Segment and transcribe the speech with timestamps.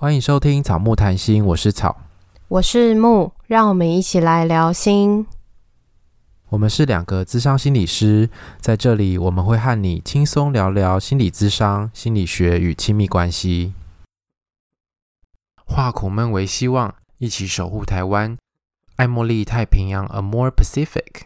[0.00, 1.96] 欢迎收听草木谈心，我是草，
[2.46, 5.26] 我是木，让我们一起来聊心。
[6.50, 8.30] 我们是两个咨商心理师，
[8.60, 13.74] 在这里我们会和你轻松聊聊心理咨商、心理学与亲密关系，
[15.66, 18.38] 化苦闷为希望，一起守护台湾。
[18.94, 21.22] 爱茉莉太平洋，Amore Pacific。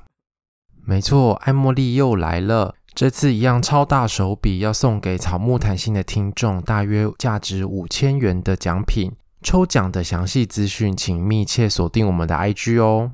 [0.82, 2.74] 没错，爱茉莉又来了。
[2.94, 9.10] 这次一样超大手笔，要送给草木谈心的听众，大约价值五千元的奖品。
[9.42, 13.12] 抽奖的详细资讯，请密切锁定我们的 IG 哦。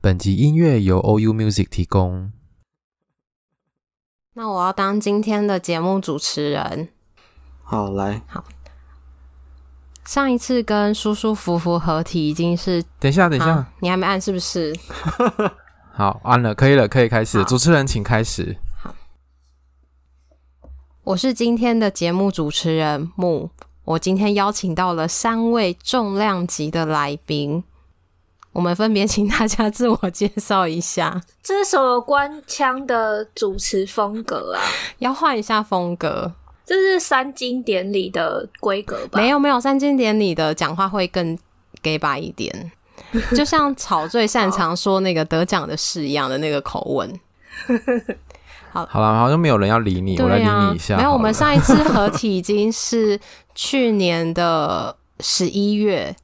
[0.00, 2.30] 本集音乐由 OU Music 提供。
[4.34, 6.88] 那我要当今天的节目主持人。
[7.62, 8.42] 好，来，好。
[10.06, 12.82] 上一次跟舒舒服服合体已经是……
[12.98, 14.74] 等一下，等一下，你还没按是不是？
[15.92, 17.44] 好，按了，可以了，可以开始。
[17.44, 18.56] 主持人，请开始。
[18.82, 18.94] 好，
[21.04, 23.50] 我是今天的节目主持人木。
[23.84, 27.62] 我今天邀请到了三位重量级的来宾。
[28.52, 31.20] 我们分别请大家自我介绍一下。
[31.42, 34.60] 这是什么官腔的主持风格啊？
[34.98, 36.32] 要换一下风格。
[36.64, 39.18] 这是三金典礼的规格吧？
[39.18, 41.36] 没有没有，三金典礼的讲话会更
[41.82, 42.70] 给白一点，
[43.34, 47.20] 就像草最擅长说那个得奖的事一样的那个口吻。
[48.70, 50.96] 好，好了，好像没有人要理你，啊、我来理你一下。
[50.96, 53.18] 没有，我们上一次合体已经 是
[53.54, 56.14] 去年的十一月。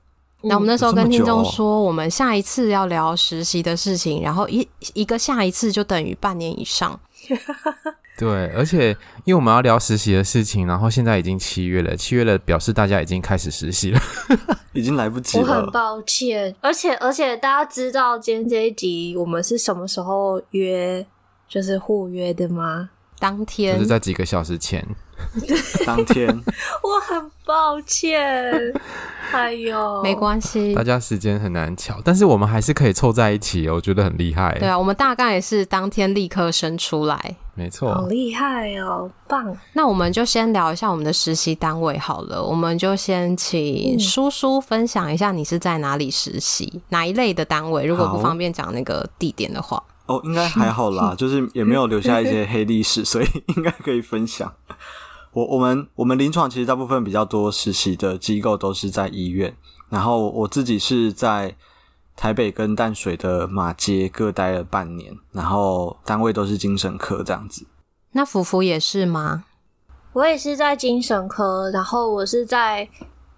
[0.43, 6.99] 那我们那时候跟听众说，我们下一次要聊实习的事情，然后一一个下一次就等于半年以上。
[8.17, 8.91] 对，而且
[9.25, 14.01] 因为我们要聊实习的事情，然后现在已经七月了，七月了表示大家已经开始实习了，
[14.75, 15.45] 已经来不及了。
[15.45, 21.05] 我很抱歉，而且而且大家知道今天这一集我们是什么时候约，
[21.49, 22.91] 就是互约的吗？
[23.19, 24.87] 当天，就是在几个小时前。
[25.85, 26.29] 当天，
[26.81, 28.73] 我很抱歉，
[29.33, 34.57] 哎呦，没关系，大家时间很难巧，但是我们还是可以凑在一起，我觉得很厉害。
[34.61, 39.57] 对啊，我们大概也是当天立刻生出来，没错，好厉害哦，棒！
[39.73, 49.83] 那我们就先聊一下我们的实习单位好了，我们就先请叔叔分享一下你是在哪里实习，嗯、哪一类的单位，如果不方便讲那个地点的话。
[50.09, 53.27] 哦，应该还好啦， 就是也没有留下一些黑历史，所以
[53.57, 54.53] 应该可以分享。
[55.33, 59.55] 我我们我们临床其实大部分比较多实习的机构都是在医院，
[59.91, 61.55] 然后我自己是在
[62.17, 67.67] 台北跟淡水的马街各待了半年，然后单位都是精神科这样子。
[68.13, 69.45] 那福福也是吗？
[70.15, 72.89] 我也是在精神科，然后我是在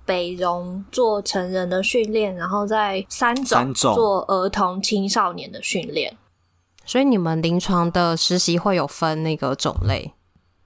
[0.06, 6.16] 北荣做成人的训练，然后在三种做儿童青少年的训练。
[6.90, 10.12] 所以你们临床的实习会有分那个种类？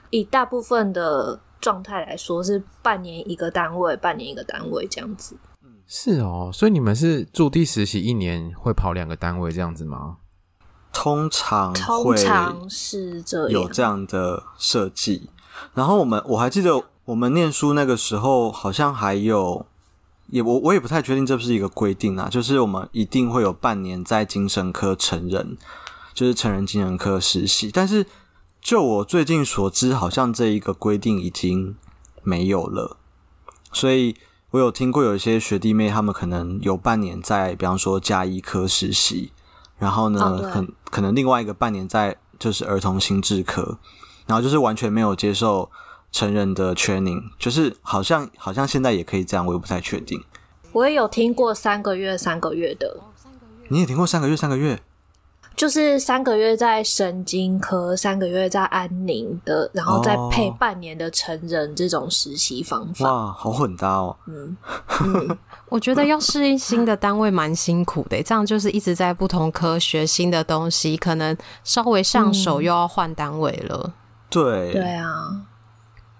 [0.09, 5.37] 以大部分的状态来说，是半年一个单位，半年一个单位这样子。
[5.87, 10.17] 是哦，所以你们是驻地实习一年会跑两个单位这样子吗？
[10.95, 15.29] 通常通常是这样，有这样的设计。
[15.75, 19.67] 然后我们我还记得我们念书那个时候，好像还有，
[20.29, 25.59] 也我我也不太确定这不是一个规定啊，就是我们一定会有半年在精神科成人，
[26.15, 28.07] 就是成人精神科实习，但是。
[28.67, 31.77] 就我最近所知，好像这一个规定已经
[32.23, 32.97] 没有了。
[33.75, 34.17] 所以
[34.53, 39.33] 我有听过有一些学弟妹，他们可能有半年在，比方说加医科实习，
[39.77, 43.77] 然后呢，哦、可可能另外一个半年在就是儿童心智科，
[44.25, 45.71] 然后就是完全没有接受
[46.11, 50.25] 成人的 training，就是好像好像现在也可以这样，我也不太确定。
[50.73, 53.03] 我也有听过三个月、三个月的，
[53.69, 54.81] 你也听过三个月、三个月？
[55.57, 63.11] 就是三个月在神经科，三个月在安宁的，然后再配半年的成人这种实习方法。
[63.11, 64.17] 哇，好混搭哦！
[64.27, 64.57] 嗯，
[65.05, 65.39] 嗯
[65.69, 73.83] 我觉得要适应新的单位蛮辛苦的，这样就是一直在不同科学新的东西，可能稍微上手又要换单位了。
[73.85, 73.93] 嗯、
[74.31, 75.47] 对，对啊。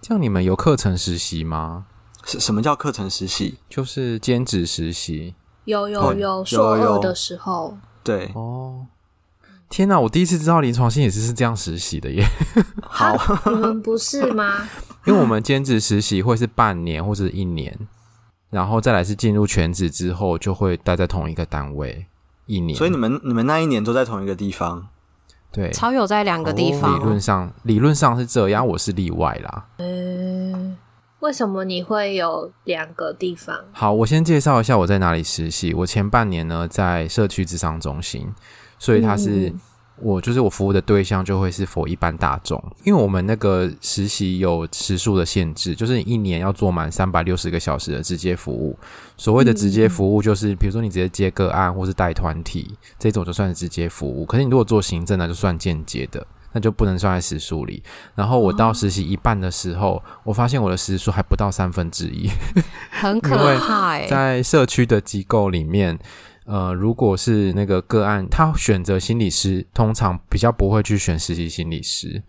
[0.01, 1.87] 这样你们有课程实习吗？
[2.25, 3.59] 什什么叫课程实习？
[3.69, 5.35] 就是兼职实习。
[5.65, 7.77] 有有有，硕二的时候。
[8.03, 8.87] 对哦。
[9.69, 9.99] 天哪！
[9.99, 12.25] 我第一次知道临床心理师是这样实习的耶。
[12.83, 13.17] 好，
[13.47, 14.69] 你们不是吗？
[15.05, 17.77] 因为我们兼职实习会是半年或者一年，
[18.51, 22.07] 然后再来是进入全职之后就会待在同一个单位
[22.47, 22.77] 一年。
[22.77, 24.87] 所以你们你们那一年都在同一个地方？
[25.51, 26.99] 对，超有在两个地方。
[26.99, 29.67] 理论上理论上是这样，我是例外啦。
[29.79, 30.77] 嗯，
[31.21, 33.57] 为什么你会有两个地方？
[33.73, 35.75] 好，我先介绍一下我在哪里实习。
[35.75, 38.33] 我前半年呢在社区智商中心，
[38.85, 39.49] 所以它是。
[39.49, 39.61] 嗯
[40.03, 48.77] 我就是我服务的对象就会是 for 一般大众，因为我们那个实习有时数的限制，就是你一年要做满三百六十个小时的直接服务。
[49.17, 54.27] 所谓的直接服务，就是比如说你直接接个案或是带团体这种就算是直接服务。
[54.27, 57.81] 可是你如果做行政，那就算间接的，那就不能算在时数里。
[58.17, 62.29] 然后我到实习一半的时候，我发现我的时数还不到三分之一，
[62.91, 64.09] 很可怕欸。
[64.09, 65.97] 在社区的机构里面。
[66.45, 72.23] 呃，如果是那个个案，他选择心理师，通常比较不会去选实习心理师，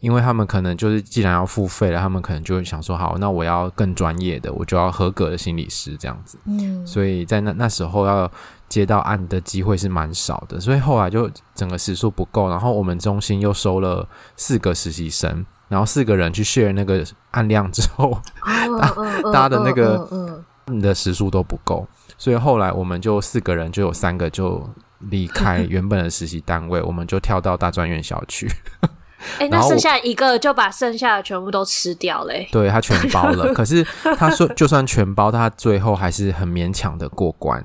[0.00, 6.38] 因为他们可能就是既然要付费了，他们可能就会想说，好，那我要更专业的，我就要合格的心理师这样子。
[6.46, 8.30] 嗯，所以在那那时候要
[8.68, 18.18] 接到案的机会是蛮少的，所以后来就整个时数不够，然后我们中心又收了四个实习生，然后四个人去 share 那个案量之后，
[19.32, 21.86] 大家的那个你的时数都不够。
[22.24, 24.66] 所以后来我们就四个人，就有三个就
[25.10, 28.50] 离开 原本的实习单位，我们就跳到大专院校去。
[29.36, 32.48] 哎、欸，那剩下一个就把剩下的全部都吃掉嘞、欸。
[32.50, 33.84] 对，他全包了，可是
[34.16, 37.62] 他说就算全包，他最后还是很勉强的过关。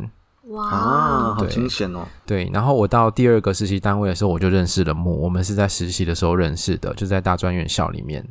[0.50, 2.00] 哇，啊、好惊险哦！
[2.26, 8.28] 对，然后我到第二个实习单位的时候，我就认识了木，我们是在实习的时候认识的，就在大专院校里面。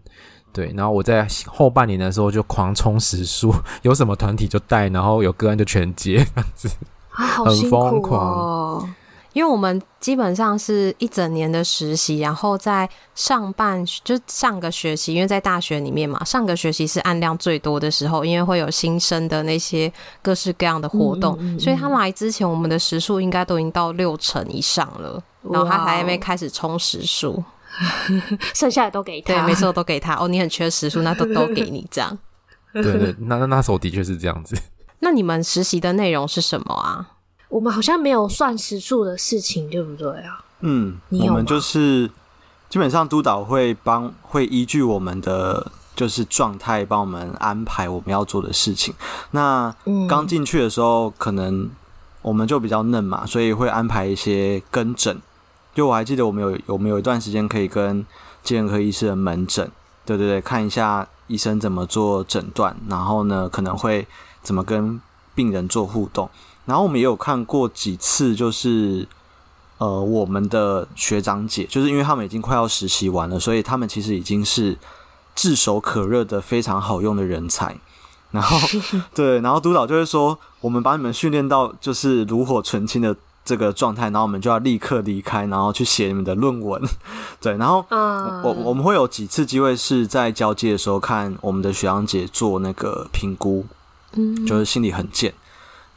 [0.53, 3.53] 对，然后我在后半年的时候就狂冲时数，
[3.83, 6.69] 有什么团体就带，然后有个案就全接，这样子，
[7.09, 8.89] 很疯狂。
[9.35, 19.93] 因为我们基本上是一整年的实习，然后在上半就上个学期，因为在大学里面嘛，上个学期是案量最多的时候，因为会有新生的那些
[20.23, 27.45] 各式各样的活动，嗯嗯嗯，所以他来之前，我们的时数应该都已经到六成以上了，然后他还没开始冲时数。
[28.55, 30.15] 剩下的都给他，对，没错，都给他。
[30.17, 32.17] 哦，你很缺时数，那都 都给你这样。
[32.73, 34.57] 对对，那那那时候的确是这样子。
[35.01, 37.15] 那你们实习的内容是什么啊？
[37.49, 40.45] 我们好像没有算时数的事情，对不对啊？
[40.61, 42.11] 嗯，我们就是
[42.69, 48.93] 基本上督导会帮，会依据我们的就是状态，帮我们安排我们要做的事情。
[49.31, 49.75] 那
[50.09, 51.71] 刚进去的时候，可能
[52.23, 55.17] 我们就比较嫩嘛，所以会安排一些跟诊。
[55.79, 58.05] 就我还记得，我们有我们有一段时间可以跟
[58.43, 59.71] 精神科医师的门诊，
[60.05, 64.05] 对对对，看一下医生怎么做诊断，然后呢，可能会
[64.43, 65.01] 怎么跟
[65.37, 66.29] 病人做互动。
[66.65, 69.07] 然后我们也有看过几次，就是
[69.79, 74.77] 呃，我们的学长姐，就是因为他们已经快要实习完了，所以他们其实已经是
[75.37, 77.79] 炙手可热的非常好用的人才。
[78.33, 78.59] 然后
[79.15, 83.15] 对，然后督导就会说，我们把你们训练到就是炉火纯青的。
[83.49, 86.83] 这个状态，然后我们就要立刻离开，然后去写你们的论文。
[87.41, 93.65] 对，然后我我们会有几次机会是在交接的时候看我们的学长姐做那个评估，
[94.13, 95.33] 嗯，就是心理衡鉴。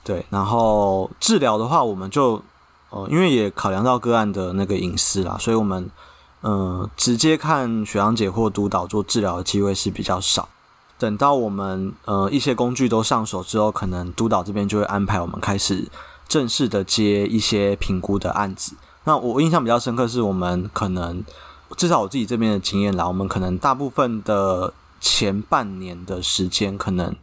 [0.02, 2.42] 对，然后治疗的话，我们就
[2.90, 5.92] 呃，因为也考量到个案的那个隐私啦，所以我们
[6.40, 10.48] 呃直接看学长姐或督导做治疗的机会是比较少。
[10.98, 15.90] 等到我们呃一些工具都上手之后，可能督导这边就会安排我们开始。
[16.32, 21.22] 正式的接一些评估的案子，那我印象比较深刻是我们可能
[21.76, 27.14] 至少我自己这边的经验啦，我们可能大部分的前半年的时间，可能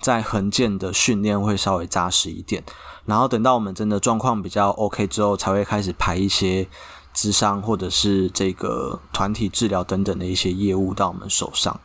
[0.00, 2.64] 在衡鉴的训练会稍微扎实一点，
[3.04, 6.66] 然后等到我们真的状况比较 OK 之后，才会开始排一些
[7.14, 11.78] 咨商或者是这个团体治疗等等的一些业务到我们手上。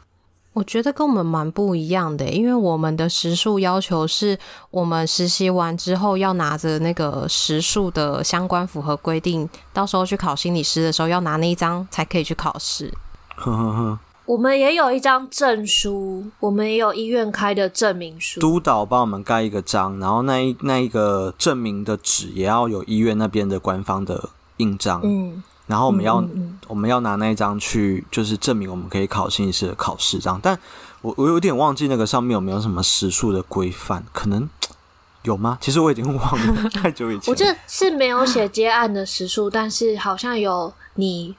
[0.53, 4.37] 我觉得跟我们蛮不一样的，因为我们的时数要求是
[4.69, 12.93] 我们实习完之后要拿着那个时数的相关符合规定，到时候去考心理师的时候要拿那一张才可以去考试。
[14.25, 25.01] 我们也有一张证书，我们也有医院开的证明书，督导帮我们盖一个章，然后那一那一个证明的纸也要有医院那边的官方的印章。
[25.03, 25.41] 嗯。
[25.67, 30.39] 然后我们要嗯嗯嗯我们要拿那一张去，就是证明我们可以考心理师的考试这样。
[30.41, 30.57] 但
[31.01, 34.49] 我我有点忘记那个上面有没有什么时数的规范，可能
[35.23, 35.57] 有吗？
[35.61, 37.29] 其实我已经忘了太久以前。
[37.31, 41.35] 我这是没有写接案的时数，但是好像有你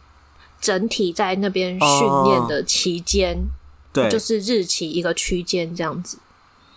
[0.61, 3.51] 整体在那边训练的期间，哦、
[3.93, 6.19] 对，就是日期一个区间这样子。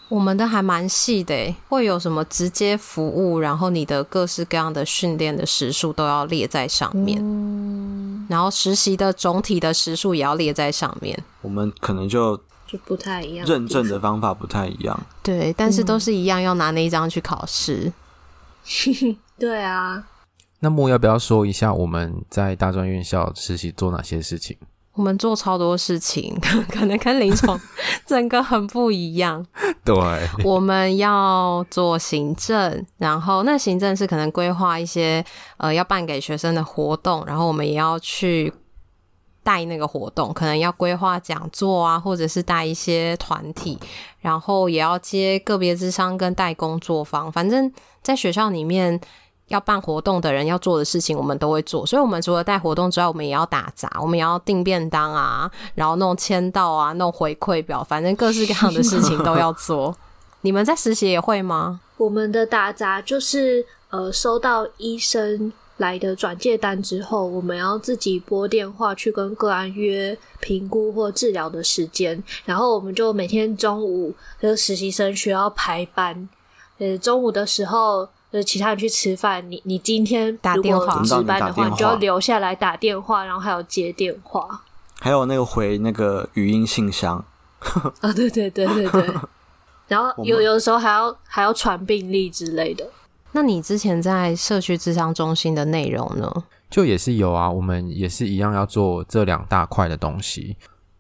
[0.08, 11.18] 我们的还蛮细的，会有什么直接服务，然后你的各式各样的训练的时数都要列在上面，嗯、然后实习的总体的时数也要列在上面。
[11.42, 15.00] 我们可能就就不太一样，认证的方法不太一样。
[15.24, 17.92] 对，但是都是一样，要拿那一张去考试。
[19.02, 20.04] 嗯、 对啊。
[20.60, 24.56] 那木要不要说一下我们在大专院校实习做哪些事情？
[24.96, 26.34] 我们做超多事情，
[26.72, 27.60] 可能跟临床
[28.08, 29.46] 整个很不一样。
[29.84, 29.96] 对，
[30.44, 35.24] 我们要做行政，然后那行政是可能规划一些
[35.58, 38.52] 呃要办给学生的活动，然后我们也要去
[39.44, 43.78] 带那个活动，可能要规划讲座啊，或者是带一些团体，
[44.22, 47.72] 然后也要接个别咨商跟带工作坊，反正
[48.02, 49.00] 在学校里面。
[49.50, 51.86] 要办活动的人要做的事情，我们都会做。
[51.86, 59.96] 所以，我们除了带活动之外，我们也要打杂，我们也要订便当啊，然后弄签到啊，弄回馈表，反正各式各样的事情都要做。
[60.42, 61.80] 你们在实习也会吗？
[61.98, 76.28] 我们的打杂就是，呃，收到医生来的转介单之后，我们要自己拨电话去跟个案约评估或治疗的时间，然后我们就每天中午，就是实习生需要排班，
[76.80, 78.10] 呃，中午的时候。
[78.32, 84.62] 就是其他人去吃饭，你你今天打电话值班的话，你就要留下来打电话，然后还有接电话，
[85.00, 87.24] 还有那个回那个语音信箱。
[88.01, 89.10] 啊，对对对对对，
[89.88, 92.88] 然后有有的时候还要还要传病历之类的。
[93.32, 96.32] 那你之前在社区智商中心的内容呢？
[96.70, 100.58] 就也是有啊，我们也是一样要做这两大块的东西。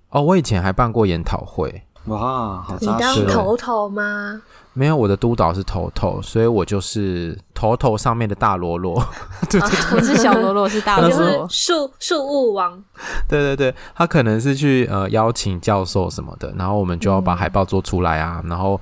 [0.09, 1.83] 哦，我以前还办过研讨会。
[2.05, 4.41] 哇，好你当头头吗？
[4.73, 9.01] 没有，我的督导是头头，所以我就是头头上面的大喽啰。
[9.49, 11.45] 对对对，不是小喽啰，是大就是。
[11.49, 12.83] 树树务王。
[13.27, 18.79] 对对对，他可能是去呃邀请教授什么的，然后我们就要把海报做出来啊，嗯、然后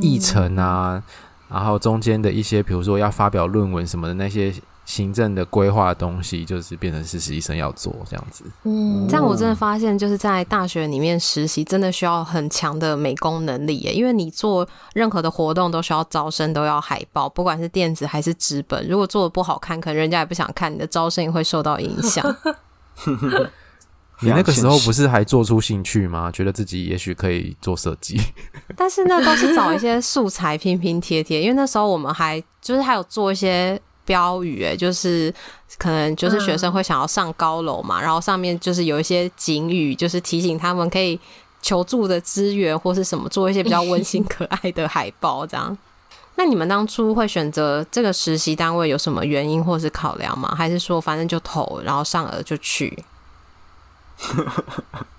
[0.00, 1.02] 议程啊，嗯、
[1.50, 4.52] 然后中间的一些比如说要发表论文什么的那些。
[4.88, 8.42] 行政的规划的东西，就是变成是实习生要做这样子。
[8.64, 13.92] 嗯，这样我真的发现，就是在大学里面实习，真的需要很强的美工能力耶。
[13.92, 18.88] 因为你做任何的活动都需要招生，都要海报，不管是电子还是纸本。
[18.88, 22.24] 如果做的不好看，可能人家也不想看，你的招生也会受到影响。
[24.20, 26.32] 你那个时候不是还做出兴趣吗？
[26.32, 28.18] 觉得自己也许可以做设计。
[28.74, 33.78] 但是那都是找一些素材拼拼贴贴，因为那时候我们还就是还有做一些。
[34.08, 35.32] 标语哎，就是
[35.76, 41.20] 可能就是学生会想要上高楼嘛，嗯、然后上面就是有一些警语，就是提醒他们可以
[41.60, 45.76] 求助的资源或是什么，做一些比较温馨可爱的海报这样。
[46.36, 50.54] 那你们当初会选择这个实习单位有什么原因或是考量吗？
[50.56, 53.04] 还是说反正就投，然后上了就去？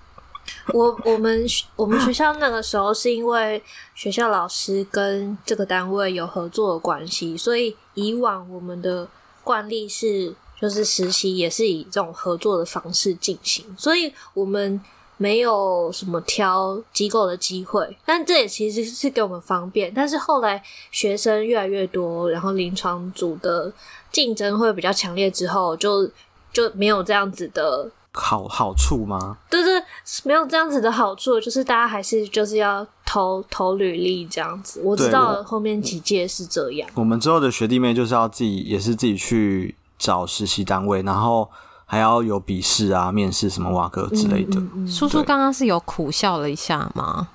[0.72, 1.44] 我我们
[1.76, 3.62] 我们学校那个时候是因为
[3.94, 9.08] 学校老师跟这个单位有合作的关系，所以以往我们的
[9.42, 14.80] 惯例是，就是实习也是以这种合作的方式进行，所以我们
[15.16, 17.96] 没有什么挑机构的机会。
[18.04, 19.92] 但这也其实是给我们方便。
[19.92, 23.72] 但是后来学生越来越多，然后临床组的
[24.12, 26.08] 竞争会比较强烈之后，就
[26.52, 27.90] 就没有这样子的。
[28.20, 29.38] 好好处吗？
[29.48, 29.82] 对对，
[30.24, 34.82] 没有这样子的好处，就是大家还是就是要投投履历这样子。
[34.84, 36.88] 我知道后面几届是这样。
[36.94, 41.50] 我们之后的学弟妹就是要自己，也是自己去找实习单位，然后
[41.86, 44.60] 还要有笔试啊、面试什么挖哥之类的。
[44.60, 47.28] 嗯嗯嗯、叔叔刚刚是有苦笑了一下吗？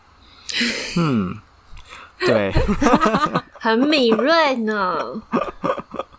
[0.98, 1.36] 嗯，
[2.20, 2.54] 对，
[3.60, 5.24] 很敏锐呢。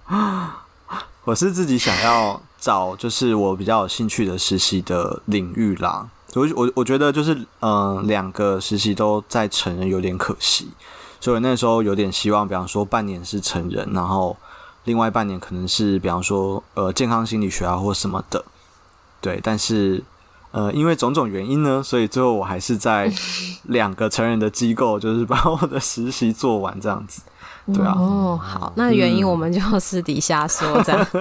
[1.24, 2.42] 我是自己想要。
[2.66, 6.08] 找就是我比较有兴趣的实习的领域啦。
[6.34, 10.68] 我我我觉得就是嗯，两个实习都在成人有点可惜，
[11.20, 14.36] 所以那时候有点希望，比方说半年是成人，然后
[14.82, 18.44] 另外半年可能是比方说呃健康心理学啊或什么的。
[19.20, 20.02] 对，但是
[20.50, 23.10] 呃因为种种原因呢，所以最后我还是在
[23.64, 27.22] 两个成人的机构，就是把我的实习做完这样子。
[27.74, 31.06] 对啊，哦，好，那原因我们就私底下说这样。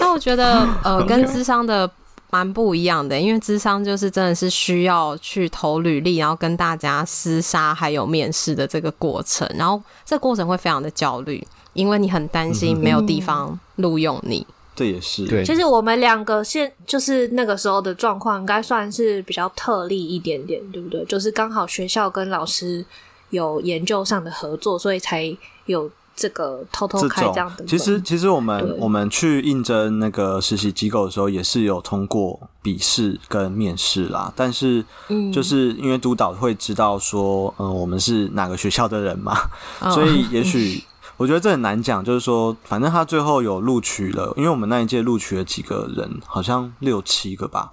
[0.00, 1.90] 那我觉得呃，跟智商的
[2.30, 14.46] 蛮不一样的，因为智商就是真的是需要去投履历，然后跟大家厮杀，还有面试的这个过程，然后这过程会非常的焦虑，因为你很担心没有地方录用你。
[14.74, 15.44] 这也是对。
[15.44, 21.04] 其实我们两个现就是那个时候的状况，应该算是比较特例一点点，对不对？
[21.04, 22.82] 就是刚好学校跟老师。
[23.30, 27.64] 有研究上的合作，所以才有这个偷偷开这样的。
[27.64, 34.32] 其实，其实我们我们去应征那个实习机构的时候，也是有通过笔试跟面试啦。
[34.34, 39.36] 但是，嗯，就是因为督导会知道说，嗯，我们是哪个学校的人嘛，
[39.80, 40.82] 哦、所以也许
[41.16, 42.04] 我觉得这很难讲。
[42.04, 47.72] 就是说，反正他最后有录取了，因为我们那一届录取了几个人，好像六七个吧，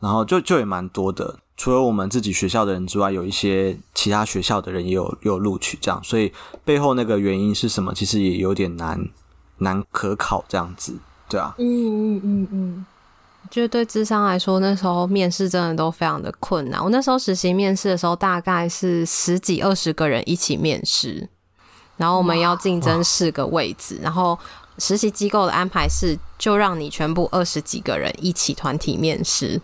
[0.00, 1.38] 然后就就也蛮多的。
[1.62, 6.32] 除了我们自己学校的人之外，有一些其他学校的人也有有录取，这样，所以
[6.64, 9.08] 背后那个原因是什么，其实也有点难
[9.58, 10.92] 难可考，这样子，
[11.28, 12.86] 对啊，嗯嗯嗯嗯，
[13.48, 16.82] 觉得对智商来说，那时候面试真的都非常的困难。
[16.82, 21.28] 我那时候实习面试的时候，大概是十几二十个人一起面试，
[21.96, 24.36] 然后我们要竞争四个位置，然后
[24.78, 29.62] 实习机构的安排是就让你全部二十几个人一起团体面试，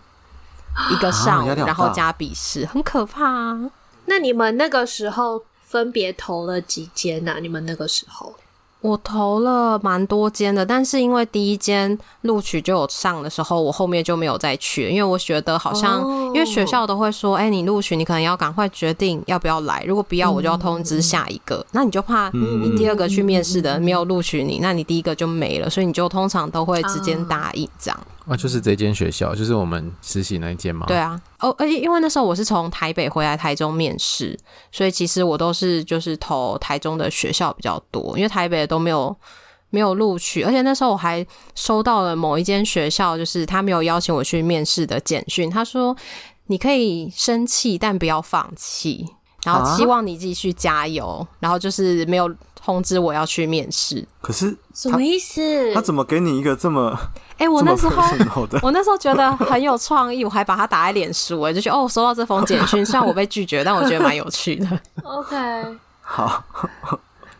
[0.91, 3.71] 一个上午，然后加笔试，很可怕啊。
[4.05, 7.35] 那你们那个时候分别投了几间呢？
[7.41, 8.33] 你们那个时候？
[8.81, 21.57] 我投了蛮多间的，但是因为第一间录取就有上的时候，我后面就没有再去，因为我觉得好像，因为学校都会说，哎、欸，你录取，你可能要赶快决定要不要来，如果不要，我就要通知下一个。
[21.57, 27.99] 嗯、那你就怕你第二个去面试的没有录取你，那你第一个就没了，所以你就通常都会直接答应这样。
[28.29, 30.85] 啊，就是这间学校，就是我们实习那一间吗？
[30.87, 34.37] 对啊，哦，而且因为那时候我是从台北回来台中面试，
[34.71, 39.15] 所以其实我都是就是投台中的学校比较多，因为台北的都没有
[39.71, 45.95] 没有录取，而且那时候我还收到了某一间学校，就是他没有邀请我去面试的简讯，他说
[46.45, 49.07] 你可以生气，但不要放弃，
[49.43, 52.29] 然后希望你继续加油，啊、然后就是没有。
[52.63, 55.73] 通知我要去面试，可是什么意思？
[55.73, 56.95] 他怎么给你一个这么……
[57.37, 58.03] 哎、欸，我那时候
[58.61, 64.79] 我那时候觉得很有创意，我还把它打在脸书，哎，就觉得哦，收到这封简讯， 虽然我被拒绝，但我觉得蛮有趣的。
[65.03, 65.35] OK，
[66.01, 66.43] 好，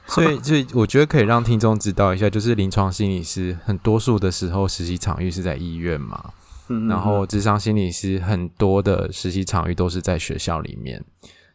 [0.08, 6.32] 所以所以我觉得可以让听众知道一下，就是临床心理师很多数的时候实习场域是在医院嘛，
[6.70, 11.04] 嗯，然后智商心理师很多的实习场域都是在学校里面，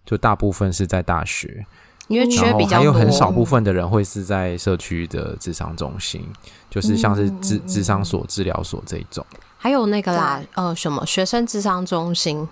[0.04, 1.66] 就大部分是在大学。
[2.08, 9.25] 因为缺比较多，还有很少部分的人会是在社区的智商中心，嗯、就是像是智智商所、治疗所这一种。
[9.56, 12.46] 还有那个啦，呃，什么学生智商中心？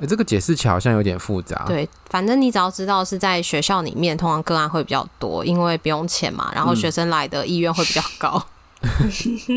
[0.00, 1.64] 欸、这个解释起来好像有点复杂。
[1.66, 8.46] 对，反正你只要知道是在学校里面，通常个案会比较多，因为不用钱嘛，然后学生来的意愿会比较高，
[8.82, 9.10] 嗯、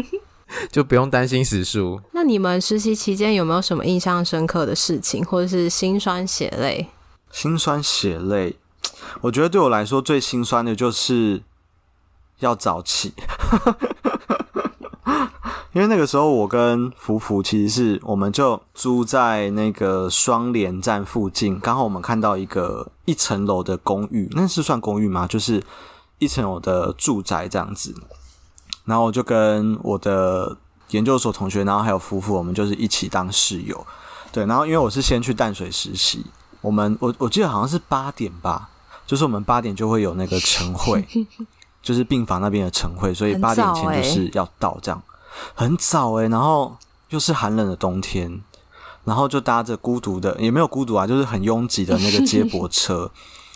[0.71, 1.99] 就不用担心时数。
[2.13, 6.87] 那你们实习期间有没有什么印象深刻的事情，或者是心酸血泪？
[7.31, 8.55] 心酸血泪。
[9.21, 11.41] 我觉得对我来说最心酸的就是
[12.39, 13.13] 要早起，
[15.73, 25.27] 因为那个时候我跟福福其实是我们就租在那个双连站附近，刚好我们看到一个一层楼的公寓，那是算公寓吗？
[25.27, 25.63] 就是
[26.17, 27.93] 一层楼的住宅这样子。
[28.85, 30.57] 然后我就跟我的
[30.89, 33.85] 研究所同学，然后还有福福，我们就是一起当室友。
[34.31, 36.25] 对，然后因为我是先去淡水实习，
[36.61, 38.69] 我们我我记得好像是八点吧。
[39.07, 41.03] 就是我们八点就会有那个晨会，
[41.81, 45.01] 就是病房那边的晨会，所以八点前就是要到，这样
[45.55, 46.77] 很早诶、欸，然后
[47.09, 48.39] 又是寒冷的冬天，
[49.05, 53.09] 然后就搭着孤独的，也没有孤独啊，就是很拥挤的那个接驳车，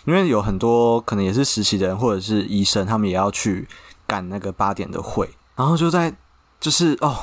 [0.06, 3.68] 因为有很多可能也是实习的人或者是医生，他们也要去
[4.08, 6.12] 赶那个八点的会，然后就在
[6.58, 7.16] 就是哦，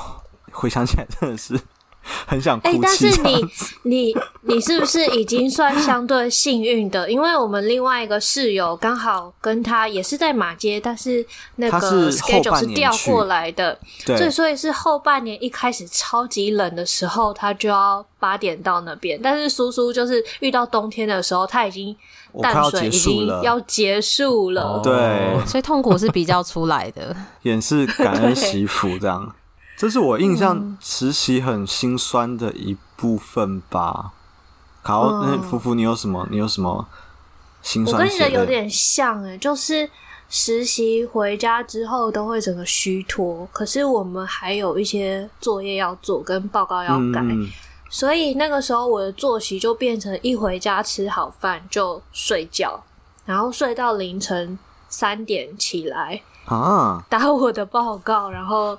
[0.50, 1.60] 回想起来真的是。
[2.26, 2.68] 很想哭。
[2.68, 3.44] 哎、欸，但是你
[3.82, 7.10] 你你是不是已经算相对幸运的？
[7.10, 11.24] 因为我们另外一个室友刚好跟他也是在马街，但是
[11.56, 19.18] 那个 schedule 是调过来的，对，所以所以是后半年一开始超级冷的时候，他就要八点到那边。
[19.22, 21.96] 但是叔叔就是遇到冬天的时候，他已经
[22.42, 29.32] 淡水已经要结束了，对，所以痛苦是比较出来的， 也是感恩 惜福这样。
[29.82, 34.12] 这是我印象实习很心酸的一部分吧。
[34.80, 36.24] 好，那福福，你有什么？
[36.30, 36.86] 你有什么
[37.62, 38.00] 心酸？
[38.00, 39.90] 我跟你的有点像诶，就是
[40.28, 47.50] 实习回家之后都会整个虚脱，可是我们还有一些作业要做跟报告要改，嗯、
[47.90, 52.80] 所以那个时候我的作息就变成一回家吃好饭就睡觉，
[53.24, 54.56] 然后睡到凌晨
[54.88, 58.78] 三点起来啊，打我的报告，然后。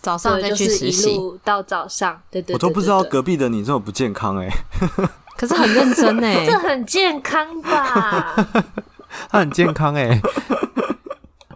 [0.00, 4.48] 早上再去实习，到早上，对对，我都不知道隔壁的你这么不健康哎，
[5.36, 8.34] 可是很认真哎， 这很健康吧？
[9.30, 10.20] 他很健康哎，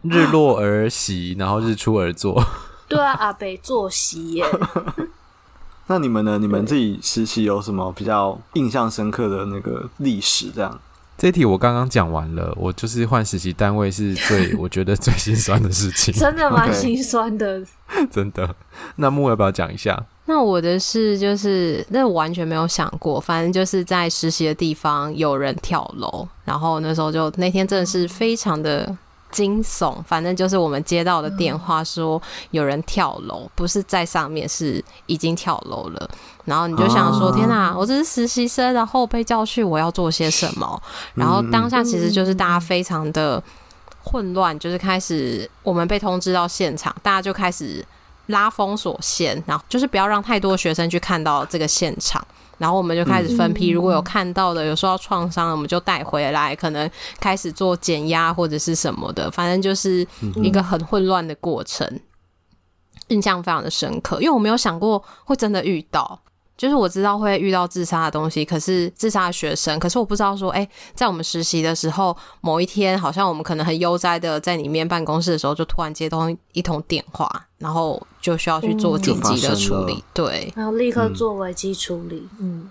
[0.02, 2.42] 日落而息，然后日出而作。
[2.88, 4.44] 对啊，阿北作息耶。
[5.86, 6.38] 那你们呢？
[6.38, 10.50] 你们自己实习有什么比较印象深刻的那个历史？
[10.50, 10.80] 这样？
[11.22, 17.62] 这题我刚刚讲完了，我就是换实习单位是最 我觉得最心酸的事情，真的蛮 心酸的
[18.10, 18.52] 真的。
[18.96, 20.04] 那木要不要讲一下？
[20.26, 28.92] 那我的是就是那我完全没有想过，反正就是在实习的地方有人跳楼，然后那时候就那天真的是非常的。
[29.32, 36.10] 惊悚，反正就是我们接到的电话说有人跳楼，嗯、不是在上面，是已经跳楼了。
[36.44, 40.80] 然后你就想说：“啊、天哪，我这是实习生，然后被叫去，我要做些什么？”
[41.14, 43.42] 然后当下其实就是大家非常的
[44.04, 47.84] 混乱，就是开始我们被通知到现场，大家就开始
[48.26, 52.24] 拉封锁线，然后就是不要让太多学生去看到这个现场。
[52.62, 62.00] 然后我们就开始分批，如果有看到的有受到创伤，我们就带回来，可能开始做减压或者是什么的，反正就是一个很混乱的过程，
[63.08, 66.20] 印象非常的深刻，因为我没有想过会真的遇到。
[66.56, 82.28] 就是我知道会遇到自杀的东西，可是自杀的学生，可是我不知道说，哎、欸，在我们实习的时候，某一天好像我们可能很悠哉的在里面办公室的时候，就突然接通一通电话，然后就需要去做紧急的处理，对，然后立刻做危机处理。
[82.38, 82.70] 嗯，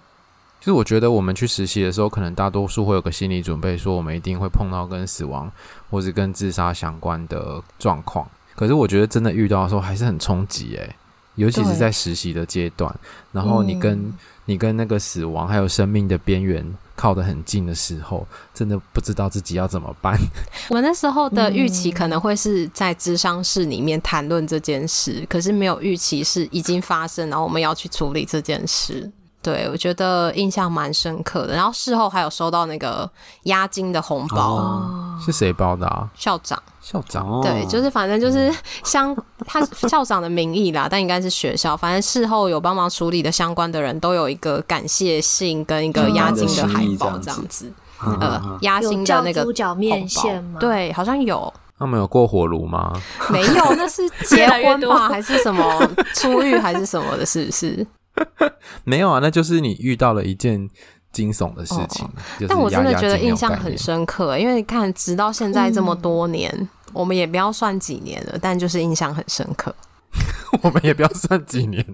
[0.62, 5.52] 就是我觉得我们去实习的时候，可能大多数会有个心理准备，说我们一定会碰到跟死亡
[5.90, 10.96] 或是跟自杀相关的状况，可是我觉得真的遇到的时候，还是很冲击，哎。
[11.36, 12.94] 尤其是在实习的阶段，
[13.32, 14.14] 然后你跟、嗯、
[14.46, 16.66] 你跟那个死亡还有生命的边缘
[16.96, 20.18] 靠得很近的时候，真的不知道自己要怎么办。
[20.70, 29.10] 我那时候的预期可能会是在智商室里面谈论这件事，嗯、可是没有预期是已经发生，然后我们要去处理这件事。
[29.42, 31.56] 对，我觉得印象蛮深刻的。
[31.56, 33.10] 然后事后还有收到那个
[33.44, 36.08] 押金的红包，哦、是谁包的啊？
[36.16, 37.42] 校长，校长。
[37.42, 41.76] 对，就是反正就是 相他校长的名义啦，但应该是学校。
[41.76, 47.72] 反正事后有帮忙处理的相关的人都有一个感谢信跟一个押金的海报这样子。
[48.06, 50.60] 嗯、呃，押金的那个猪脚面线吗？
[50.60, 51.52] 对，好像有。
[51.78, 52.94] 他们有过火炉吗？
[53.32, 57.26] 没有，那是结婚吧， 还是什么出狱还是什么的？
[57.26, 57.88] 是不是？
[58.84, 60.70] 没有啊，那就是你遇到了一件
[61.12, 62.08] 惊悚的事情。
[62.48, 69.74] 但我真的觉得印象很深刻，因为你看，直到现在这么多年，嗯、我们也不要算几年了，但就是印象很深刻。
[70.64, 71.86] 我们也不要算几年，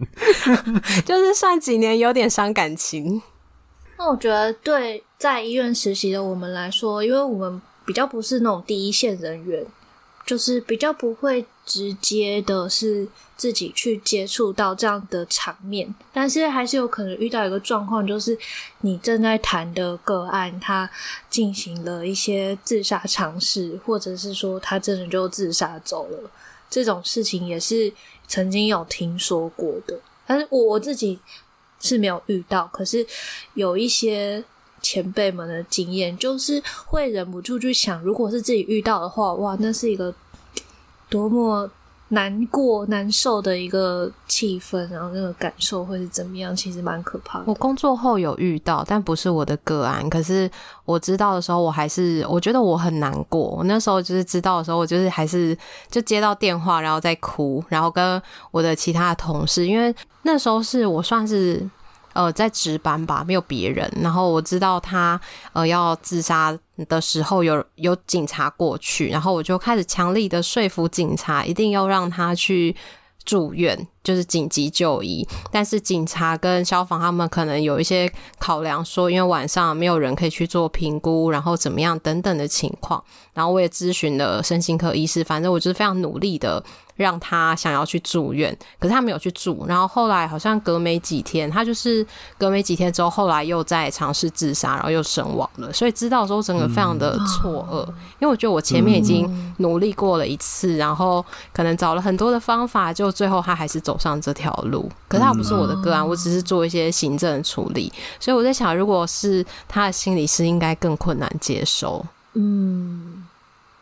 [1.05, 3.21] 就是算几年有点伤感情。
[3.97, 9.65] 那我觉得，对在医院实习的我们来说，因为我们比较不是那种第一线人员，
[10.25, 13.07] 就是比较不会直接的是。
[13.37, 18.35] 自己去接触到这样的场面，但是还是有可能遇到一个状况，就是
[18.81, 20.89] 你正在谈的个案，他
[21.29, 26.31] 进行了一些自杀尝试，或者是说他真的就自杀走了，
[26.67, 27.93] 这种事情也是
[28.27, 29.99] 曾经有听说过的。
[30.25, 31.19] 但是我我自己
[31.79, 33.05] 是没有遇到，可是
[33.53, 34.43] 有一些
[34.81, 40.15] 前辈们的经验，就是会忍不住去想，如果是自己遇到的话，哇，那是一个
[41.07, 41.69] 多么。
[42.09, 46.55] 难过、难受的一个气氛，然后那个感受会是怎么样？
[46.55, 47.45] 其实蛮可怕的。
[47.47, 50.09] 我工作后有遇到，但不是我的个案。
[50.09, 50.49] 可是
[50.85, 53.41] 我知道的时候，我还是我觉得我很难过。
[53.41, 55.57] 我那时候就是知道的时候，我就是还是
[55.89, 61.69] 就接到电话，然后在哭，然后跟我的其他的同事，因为那时候是我算是。
[62.17, 63.87] 呃，在值班吧，没有别人。
[64.01, 65.21] 然后我知道他
[65.53, 72.75] 呃要自杀的时候有，有警察过去，然后我就开始强力的说服警察，一定要让他去
[73.23, 75.27] 住院，就是紧急就医。
[75.51, 83.03] 但是警察跟消防他们可能有一些考量，说因为晚上没有人可以去做评估，然后怎么样等等的情况。
[83.33, 86.63] 然后我也咨询了身心科医师，反正我就是非常努力的。
[86.97, 89.65] 让他想要去住院，可是他没有去住。
[89.67, 92.03] 然后后来好像隔没几天，他就是
[92.39, 95.71] 隔没几天之后，后来又在尝试自杀，然后又身亡了。
[95.71, 104.89] 所以知道的时候，整个非常的错愕，嗯、因为我觉得我前面已经努力过了一次，嗯、然后可能找了很多的方法，就最后他还是走上这条路。
[105.07, 107.91] 可是他不是我的个案，我只是做一些行政处理。
[108.19, 112.05] 所以我在想，如果是他的心理师，应该更困难接受。
[112.33, 113.23] 嗯。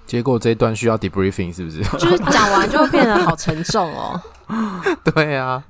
[0.05, 1.81] 结果这一段需要 debriefing 是不是？
[1.97, 4.21] 就是讲完就会变得好沉重哦。
[5.03, 5.63] 对啊，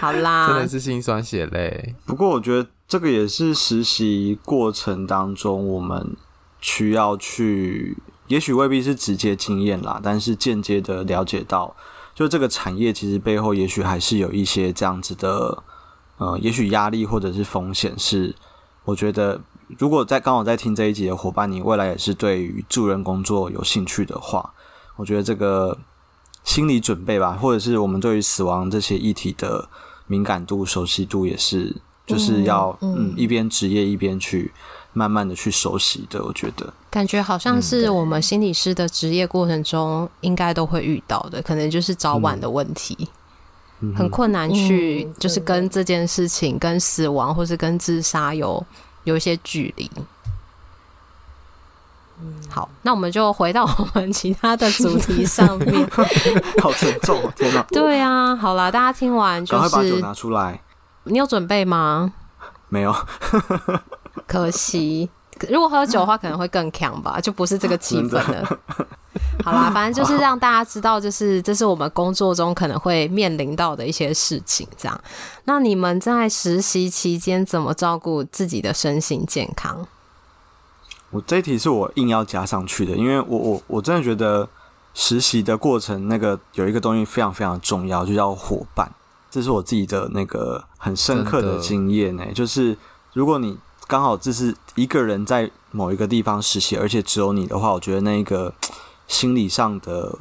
[0.00, 1.94] 好啦，真的是心酸血泪。
[2.06, 6.16] 不过我觉得这个也是实习过程当中我们
[6.62, 11.76] 需要去，也许未必是直接经验啦，但是间接的了解到，
[12.14, 15.62] 就这个产业其实背后也许还是有一些这样子的，
[16.18, 18.34] 呃，也许压力或者是风险是，
[18.84, 19.40] 我觉得。
[19.78, 24.52] 如果在刚好在听这一集的伙伴，你未来也是对于助人工作有兴趣的话，
[24.96, 25.78] 我觉得这个
[26.44, 29.66] 心理准备吧，或者是我们对于死亡这些议题的
[30.06, 34.52] 敏感度、熟悉度，也是就是要嗯，嗯一边职业一边去
[34.92, 36.22] 慢慢的去熟悉的。
[36.24, 43.08] 我觉得感觉好像是我们心理师的职业过程中应该都会遇到的，可能就是早晚的问题，
[43.80, 48.64] 嗯、很困难去就是跟这件事情、跟死亡或是跟自杀有。
[49.04, 49.90] 有一些距离。
[52.20, 55.90] 嗯，好，那我们就回到我们其他的主题上面。
[56.62, 57.32] 好沉重啊！
[57.34, 57.60] 天哪。
[57.70, 59.60] 对啊，好啦，大家听完就是。
[59.60, 60.60] 赶快把酒拿出来。
[61.02, 62.12] 你有准备吗？
[62.68, 62.94] 没有。
[64.26, 65.08] 可惜，
[65.48, 68.58] 如果喝酒的话，可能会更强吧，就不是这个气氛了。
[69.44, 74.66] 好啦，反正就是让大家知道，就是这是我们工作中可能会面临到的一些事情。
[74.76, 75.00] 这样，
[75.44, 79.86] 那你们在实习期间怎么照顾自己的身心健康？
[81.10, 84.48] 我这一题是我硬要加上去的，因为我我我真的觉得
[84.94, 88.90] 实习的过程那个有一个东西非常非常重要，就叫伙伴。
[89.30, 92.76] 这是我自己的那个很深刻的经验呢，就是
[93.12, 98.52] 如果你刚好这是一个人在某一个地方实习，而且只有你的话，我觉得那个
[99.06, 100.16] 心理上的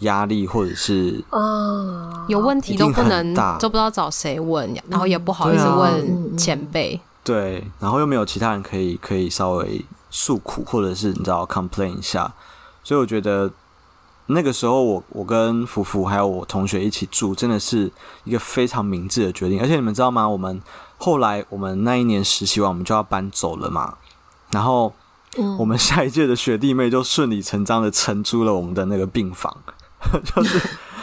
[0.00, 9.84] 压力或者是啊有问题都不能都不知道找谁问，然后也不好意思问前辈，对，然后又没有其他人可以可以稍微。
[10.08, 12.32] 诉苦，或者是你知道 complain 一下，
[12.82, 13.50] 所以我觉得
[14.26, 17.90] 那个时候我我跟福福还有我同学一起住，真的是
[18.24, 19.60] 一个非常明智的决定。
[19.60, 20.26] 而且你们知道吗？
[20.26, 20.62] 我们
[20.98, 23.94] 后来我们那一年实习完，我们就要搬走了嘛。
[24.50, 24.92] 然后
[25.58, 29.54] 我们下一届的学弟妹就顺理成章的承租了我们的那个病房，
[30.34, 30.60] 就是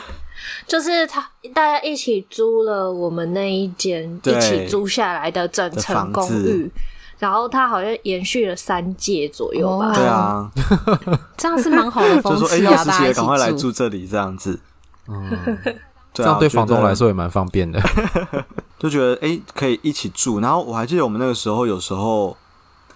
[0.67, 1.21] 就是他
[1.53, 6.71] 大家一起租了我们那一间一起租下来的整层公寓。
[7.19, 9.93] 然后他好像延续了三届左右吧。
[9.93, 10.51] 对啊，
[11.37, 12.47] 这样是蛮好的风气啊。
[12.47, 14.59] 就说哎，要实习也赶快来住这里，这样子。
[15.07, 15.31] 嗯，
[16.13, 17.81] 这样对房东来说也蛮方便的。
[18.83, 20.41] 就觉得哎，可以一起住。
[20.41, 22.35] 然后我还记得我们那个时候，有时候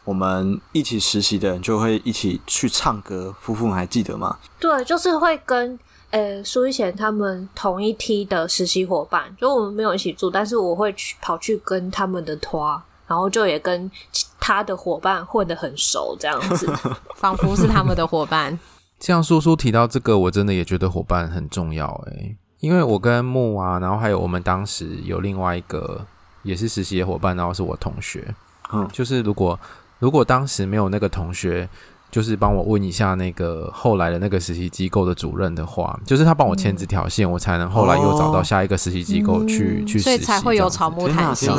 [0.03, 3.33] 我们一起实习的人就会一起去唱歌。
[3.39, 4.37] 夫妇，你还记得吗？
[4.59, 12.81] 对，就是会跟呃苏一贤他们同一梯的实习伙伴，就我们没有一起住，但是我会去跑去跟他们的拖。
[13.07, 13.89] 然后就也跟
[14.37, 16.69] 他的伙伴混得很熟，这样子，
[17.15, 18.59] 仿佛是他们的伙伴。
[18.99, 26.05] 像叔叔提到这个，我真的也觉得伙伴很重要诶，因为我跟木啊，然后还有我们当时有另外一个
[26.43, 28.33] 也是实习的伙伴，然后是我同学，
[28.73, 29.59] 嗯，就是如果
[29.99, 31.69] 如果当时没有那个同学，
[32.09, 41.51] 就是帮我问一下那个后来的那个实习机构的主任的话，就是他帮我牵这条线，嗯、我才能后来又找到下一个实习机构去、嗯、去实习，所以才会有草木谈心。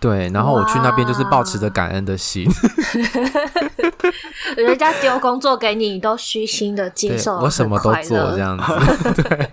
[0.00, 2.44] 对，然后我去那边就是抱持着感恩的心，
[4.56, 8.64] 人家丢工作给你，你都虚心的接受，我什么都做这样子。
[9.22, 9.50] 对，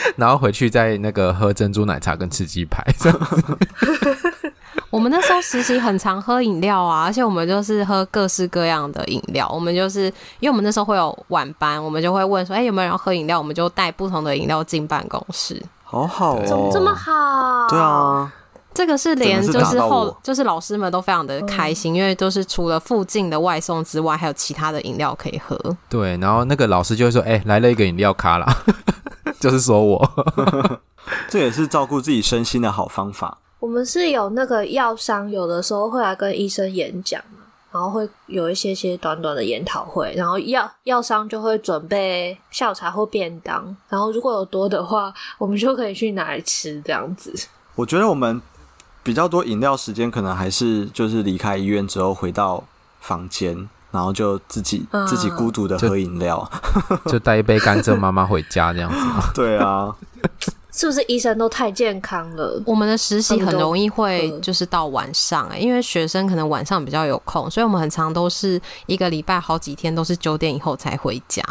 [0.16, 2.84] 然后回去再那个喝珍珠奶茶跟吃鸡排。
[4.90, 9.46] 我们那时候实习很常喝饮料啊，而且我们就是喝各式各样的饮料。
[9.52, 10.04] 我们就是
[10.40, 15.62] 因为我们那时候会有晚班，我们就会问说：“哎，有没有人要喝饮料？”我们就带不同的饮料进办公室。
[15.84, 17.68] 好好哦，怎么这么好？
[17.68, 18.32] 对啊。
[18.78, 25.58] 这个是连就是后就是老师们都非常的开心，因为都是除了附近的外送之外，还有其他的饮料可以喝。
[25.88, 28.46] 对，然后那个老师就会说：“哎，来了一个饮料咖啦。
[29.40, 30.10] ”就是说我，
[31.28, 33.38] 这也是照顾自己身心的好方法。
[33.58, 37.20] 我们是有那个药商，有的时候会来跟医生演讲，
[37.72, 47.34] 然后会有一些些短短的研讨会，然后药药商就会准备下午茶或便当，然后如果有多的话，我们就可以去拿来吃这样子。
[47.74, 48.40] 我觉得我们。
[49.08, 52.62] 比较多饮料时间，可能还是就是离开医院之后回到
[53.00, 53.56] 房间，
[53.90, 56.46] 然后就自己、嗯、自己孤独的喝饮料，
[57.06, 58.98] 就带一杯甘蔗妈妈回家这样子。
[59.34, 59.96] 对啊，
[60.70, 62.62] 是不是医生都太健康了？
[62.66, 71.42] 我们的实习很容易会就是到晚上、欸，因为学生可能晚上比较有空，所以我们很常都是一个礼拜好几天都是九点以后才回家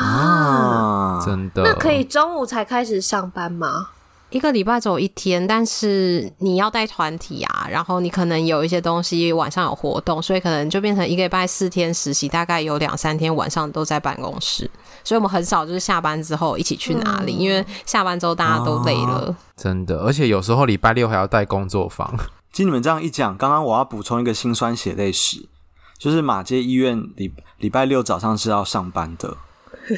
[0.00, 1.62] 啊，真的？
[1.62, 3.90] 那可以中午才开始上班吗？
[4.34, 14.68] 一个礼拜只有一天，但是你要带团体啊，然后你可能有一些东西晚上有活动，所以可能就变成一个礼拜四天实习，大概有两三天晚上都在办公室，
[15.04, 19.28] 所以我们很少就是下班之后一起去哪里，嗯、因为下班之后大家都累了。
[19.28, 22.12] 啊、真的，而且有时候礼拜六还要带工作坊。
[22.52, 25.48] 听你们这样一讲，刚刚我要补充一个辛酸血泪史，
[25.96, 29.36] 就是马街医院礼礼拜六早上是要上班的。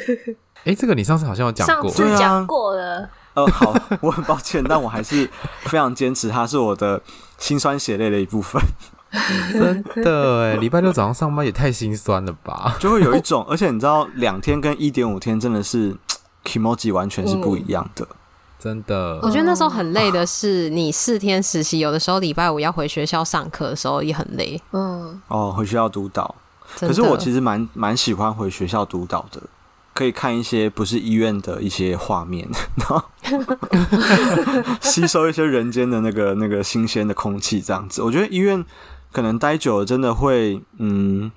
[0.64, 3.09] 哎，这个你上次好像有讲过，上次讲过了。
[3.37, 5.29] 呃，好，我很抱歉，但我还是
[5.64, 7.01] 非常坚持，它是我的
[7.38, 8.61] 心酸血泪的一部分。
[9.53, 12.77] 真的哎，礼拜六早上上班也太心酸了吧？
[12.81, 15.94] 就会有一种，而且你知道，两天跟一点五天真的是
[16.44, 18.05] kimoji 完全是不一样的。
[18.05, 18.16] 嗯、
[18.59, 24.61] 真的，我觉得那时候很累的是，你四天实习，有的时候礼拜五要回学校上课的时候也很累。
[24.72, 26.35] 嗯，哦，回学校督导，
[26.81, 29.40] 可是我其实蛮蛮喜欢回学校督导的。
[29.96, 33.02] 可以看一些不是医院的一些画面， 然后
[34.82, 38.02] 吸收一些人间的那个那个新鲜的空气，这样子。
[38.02, 38.62] 我觉得医院
[39.11, 41.32] 可能待久了，真的会，嗯，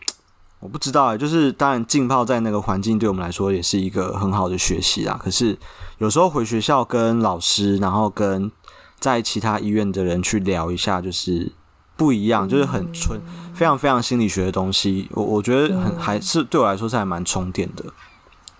[0.59, 1.15] 我不知道啊。
[1.15, 5.17] 就是当然浸泡在那个环境，对我们来说也是一个很好的学习啊。
[5.23, 5.57] 可是
[5.99, 8.51] 有时候回学校跟老师，然后跟
[8.99, 11.53] 在其他医院的人去聊一下，就是
[11.95, 13.17] 不一样，就是很纯，
[13.53, 15.07] 非常非常心理学的东西。
[15.13, 17.85] 我我觉得很还是对我来说是还蛮充电的。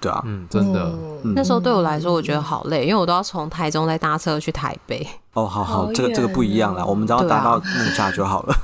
[0.02, 0.80] 对啊，嗯，真的，
[1.24, 5.06] 嗯、那时候对我来说，我觉得好累，因为我都要从台中再搭车去台北。
[5.34, 8.56] 哦，好好，这个这个不一样啦，我们只要搭到木栅就好了。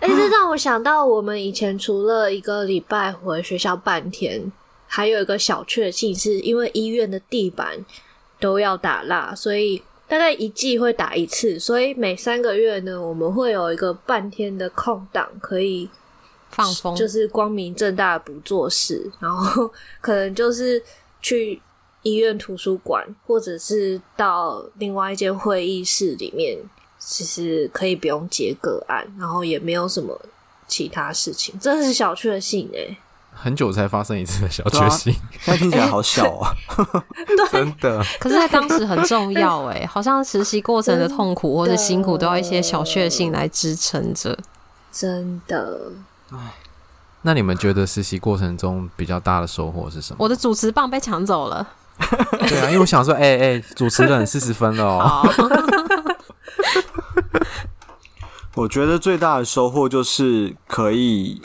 [0.00, 4.50] 哎、欸，这让我想到，我们以前除了一个礼拜回学校半天，
[4.86, 7.84] 还有一个小确幸，是因为医院的地板
[8.40, 15.90] 都要打蜡，所以大概一季会打一次，所以每三个月呢，我们会有一个半天的空档可以。
[16.56, 20.82] 放风就是光明正大的不做事，然后 可能就是
[21.20, 21.60] 去
[22.02, 26.58] 医院图书馆，或者是到另外一间会议室里面，
[26.98, 30.18] 其实可以不用接个案，然后也没有什么
[30.66, 32.96] 其他事情，真的是小确幸哎！
[33.38, 36.56] 很久才发生一次的小确幸，现在、啊、听起来好小啊！
[37.52, 44.38] 真的，可是在当时很重要哎，好像实习过程的痛苦或者辛苦都要一些小确幸来支撑着，
[44.90, 45.92] 真的。
[46.32, 46.54] 唉，
[47.22, 50.16] 那你们觉得实习过程中比较大的收获是什么？
[50.18, 51.68] 我的主持棒被抢走了。
[52.48, 55.22] 对啊，因为我想说，哎、欸、哎、欸，主持人四十分了哦。
[58.54, 61.40] 我觉得最大的收获就是可以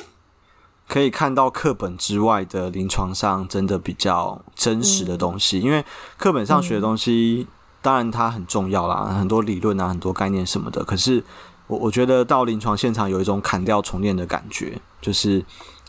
[0.87, 5.85] 可以看到课本之外的临床上真的比较真实的东西，嗯、因为
[6.17, 11.23] 课本上学的东西、嗯、当然它很重要啦，很多理论啊，很多概念什么的，可是。
[11.71, 15.41] 我我觉得到临床现场有一种砍掉重练的感觉，就是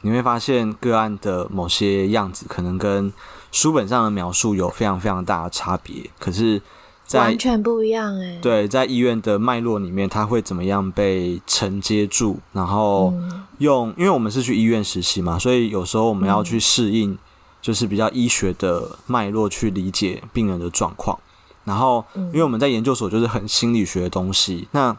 [0.02, 3.12] 你会发现个案的某些样子可能跟
[3.50, 6.62] 书本上的描述有非常非常大的差别，可是
[7.04, 8.38] 在，完全不一样哎。
[8.40, 12.36] 对，在医院的脉络里面，它会怎么样被承接住？
[12.52, 13.12] 然后
[13.58, 17.18] 用，因为我们是去医院实习嘛，所以有时候我们要去适应，
[17.60, 21.18] 就是比较医学的脉络去理解病人的状况。
[21.64, 24.96] 然后，因为我们在研究所就是很心理学的东西，那。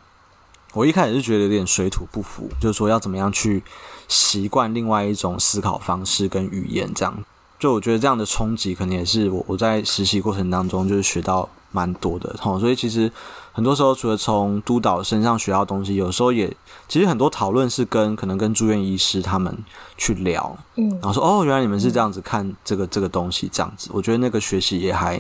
[0.74, 3.64] 我一开始是觉得有点水土不服，就是说要怎么样去
[4.08, 7.24] 习惯另外一种思考方式跟语言，这样
[7.60, 12.36] 就我觉得这样的冲击可能也是我我在实习过程当中就是学到蛮多的。
[12.42, 13.10] 哦，所以其实
[13.52, 16.52] 很多时候除了从督导身上学到东西，有时候也
[16.90, 19.56] 其实很多讨论是跟可能跟住院医师他们
[19.96, 25.18] 去聊，嗯，然后说哦，原来你们是这样子看这个这个东西，这样子，我觉得那个学习也还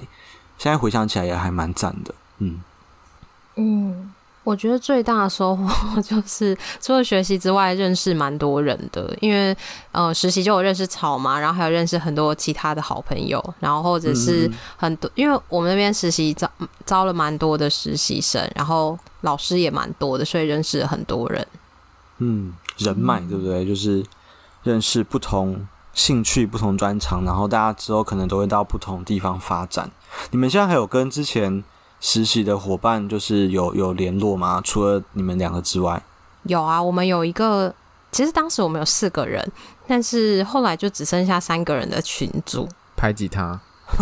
[0.58, 2.62] 现在回想起来也还蛮赞的，嗯
[3.56, 4.12] 嗯。
[4.43, 5.65] 我觉得最大的收获
[6.01, 9.15] 就是除了学习之外，认识蛮多人的。
[9.21, 9.56] 因为
[9.93, 16.49] 呃，实习就有认识草嘛，然后还有认识很多其他的好朋友，然后或者是很多，因为我们那边实习招
[16.86, 21.47] 招了蛮多的实习生，然后老师也蛮多的，所以认识了很多人。
[22.17, 23.65] 嗯，人脉对不对？
[23.65, 24.06] 就是
[24.63, 29.89] 认识不同兴趣、不同专长，然后大家之后可能都会到不同地方发展。
[30.32, 31.63] 你们现在还有跟之前？
[32.06, 34.60] 实习的伙伴就是有有联络吗？
[34.62, 36.04] 除了你们两个之外，
[36.44, 36.84] 有啊。
[36.84, 37.74] 我们有一个，
[38.12, 39.42] 其实当时我们有四个人，
[39.88, 42.68] 但是后来就只剩下三个人的群组。
[42.98, 43.58] 排挤他？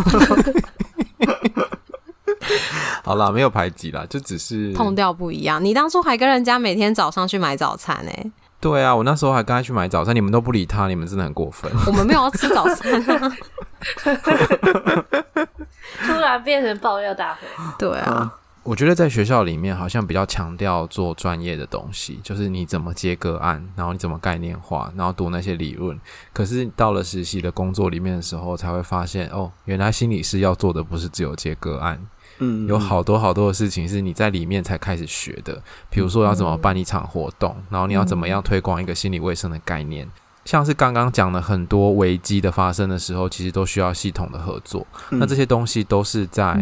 [3.04, 5.64] 好啦，没有排挤啦，就只是痛调不一样。
[5.64, 8.32] 你当初还跟人家每天早上去买早餐呢、欸？
[8.60, 11.72] 对啊，我那时候还跟他去买早餐，你们都不理他，你们真的很过分。
[11.86, 13.32] 我们没有要吃早餐啊。
[16.06, 18.32] 突然变成爆料大会， 对啊，
[18.64, 26.00] 我觉得在学校里面好像比较强调做专业的东西，就是你怎么接个案，然后你怎么概念化，然后读那些理论。
[26.32, 32.00] 可是到了实习的工作里面的时候，才会发现哦，原来心理师要做的不是只有接个案，
[32.40, 35.62] 嗯，有好多好多的事情是你在里面才开始学的。
[35.90, 40.08] 比如说要怎么办一场活动，然后你要怎么样推广一个心理卫生的概念。
[40.44, 44.86] 像是刚刚讲的很多危机的发生的时候，其实都需要系统的合作。
[45.12, 46.60] 嗯、那这些东西都是在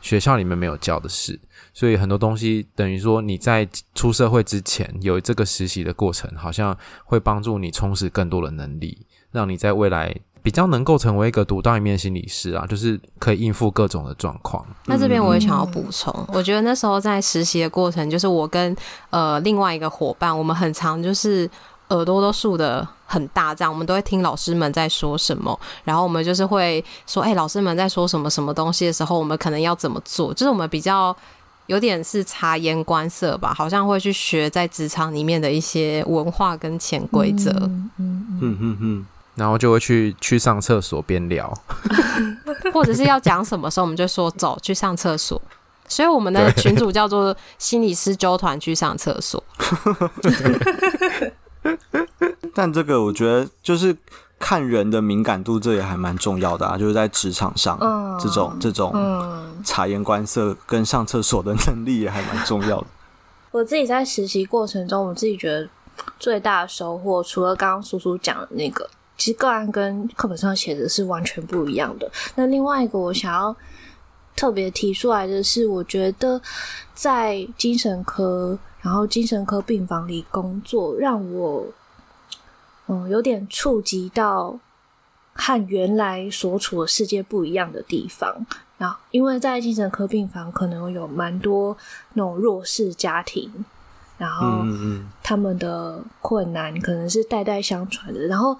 [0.00, 8.98] 学校里面没有教的事，嗯、所以很多东西等于说你在出社会之前有这个实习的过程，好像会帮助你充实更多的能力，
[9.30, 10.12] 让你在未来
[10.42, 14.66] 比较能够成为一个独当一面心理师啊，就是可以应付各种的状况。
[14.86, 18.76] 那这边我也想要补充，嗯、我觉得那时候在实习的过程，就是我跟
[19.10, 21.48] 呃另外一个伙伴，我们很常就是。
[21.90, 30.34] 耳朵都竖的很大，这样我们都会听老师们在说什么，然后我们就是会说，哎、欸，老师们在说什么什么东西的时候，我们可能要怎么做？
[30.34, 31.16] 就是我们比较
[31.66, 37.50] 有点是察言观色吧，好像会去学在职场里面的一些文化跟潜规则。
[37.50, 41.52] 嗯嗯嗯嗯，然后就会去去上厕所边聊，
[42.72, 45.40] 或者是要讲什么时候，我们就说走去上厕所。
[45.88, 49.42] 所以我们的群主叫做心理师揪团去上厕所。
[52.54, 53.96] 但这个我觉得就是
[54.38, 56.76] 看人的敏感度，这也还蛮重要的啊。
[56.76, 58.92] 就是在职场上，嗯、这种这种
[59.64, 62.86] 察言观色跟上厕所的 能力也还蛮重要的。
[63.52, 65.68] 我自己在实习过程中，我自己觉得
[66.18, 68.88] 最大的收获，除了刚刚叔叔讲的那个
[69.18, 72.10] 其实个案跟课本上写的是完全不一样的。
[72.36, 73.54] 那另外一个我想要
[74.34, 76.40] 特别提出来的是，我觉得
[76.94, 81.66] 在精神科，然后精神科病房里工作，让我
[82.86, 84.58] 嗯有点触及到
[85.34, 88.46] 和原来所处的世界不一样的地方。
[88.78, 91.76] 然后，因为在精神科病房，可能有蛮多
[92.14, 93.64] 那种弱势家庭，
[94.16, 94.64] 然后
[95.22, 98.20] 他们的困难可能是代代相传的。
[98.20, 98.56] 然后，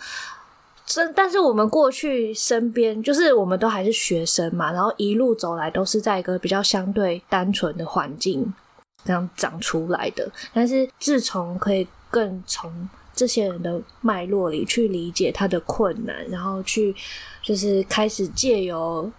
[0.85, 8.53] 这但是我们过去身边，就是我们都还是学生嘛，然后一路走来都是在一个比较相对单纯的环境
[9.05, 10.31] 这样长出来的。
[10.53, 16.95] 但是自从可以更从这些人的脉络里去理解他的困难，然后去
[17.43, 19.11] 就是开始借由。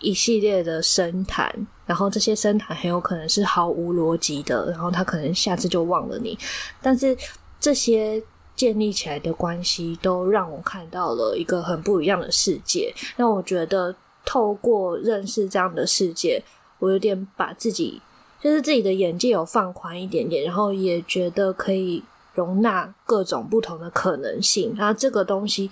[0.00, 1.50] 一系列的深谈，
[1.86, 6.36] 然后这些深谈很有可能是毫无逻辑的，然后他可能下次就忘了你。
[6.82, 7.16] 但是
[7.58, 8.22] 这些
[8.54, 12.92] 建立起来的关系，都让我看到了一个很不一样的世界。
[13.16, 13.94] 让我觉得
[14.26, 16.42] 透过认识这样的世界，
[16.80, 18.02] 我有点把自己
[18.44, 24.74] 就是自己的眼界有放宽一点点，然后也觉得可以容纳各种不同的可能性。
[24.76, 25.68] 那这个东西。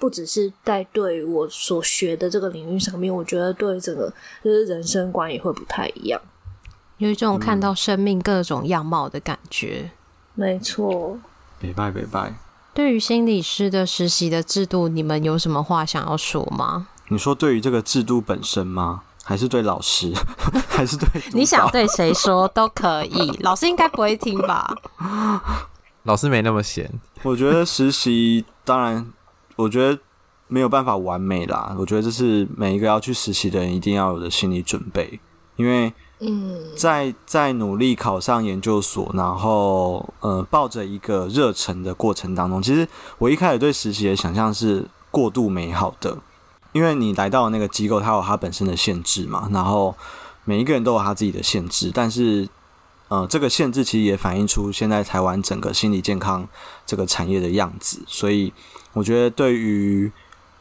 [0.00, 4.08] 不只是在对我所学的这个领域上面，我觉得对整个
[4.44, 6.20] 就是人生观也会不太一样，
[6.98, 9.90] 有一种看到生命各种样貌的感觉。
[9.90, 9.90] 嗯、
[10.36, 11.18] 没错，
[11.60, 12.34] 拜拜拜拜。
[12.72, 16.86] 对于心理师的实习的制度，你们有什么话想要说吗？
[17.08, 19.02] 你说对于这个制度本身吗？
[19.28, 20.10] 还是对老师？
[20.70, 21.06] 还是对？
[21.34, 23.30] 你想对谁说都可以。
[23.44, 24.74] 老师应该不会听吧？
[26.04, 26.90] 老师没那么闲。
[27.22, 29.06] 我觉得实习当然。
[29.56, 29.98] 我觉得
[30.46, 31.76] 没有办法完美啦。
[31.78, 35.20] 我觉得这是每一个要去实习的人一定要有的心理准备，
[35.56, 46.16] 因为嗯，在在努力考上研究所，然后呃抱着一个热忱的过程当中，其实我一开始对实习的想象是过度美好的，
[46.78, 49.94] 因为你来到那个机构，它有它本身的限制嘛，然后
[50.44, 52.48] 每一个人都有他自己的限制，但是
[53.08, 56.46] 呃这个限制其实也反映出现在台湾整个心理健康
[56.86, 58.52] 这个产业的样子，所以。
[58.94, 60.10] 我觉得对于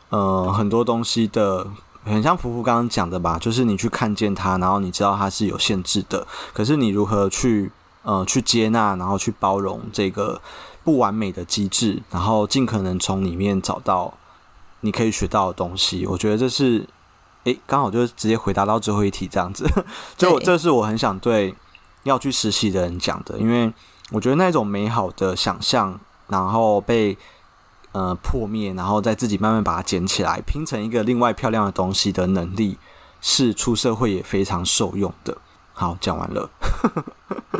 [0.09, 1.65] 呃很多东西的，
[2.03, 7.71] 很像福福刚刚讲的吧，就是你去看见它，然后你知道它是有限制的，可是你如何去
[8.03, 10.39] 呃去接纳，然后去包容这个
[10.83, 14.13] 不完美的机制，然后尽可能从里面找到
[14.81, 16.05] 你可以学到的东西。
[16.05, 16.87] 我觉得这是
[17.43, 19.69] 诶，刚好就直接回答到最后一题这样子，
[20.17, 21.55] 就这是我很想对
[22.03, 23.73] 要去实习的人讲的，因为
[24.11, 27.17] 我觉得那种美好的想象，然后被。
[27.93, 32.77] 呃，破灭，然后再自己慢慢把它捡起来，拼成一个另外漂亮的东西的能力，
[33.21, 35.35] 是出社会也非常受用的。
[35.79, 36.49] 好，讲完了。